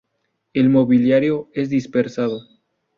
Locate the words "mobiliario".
0.69-1.49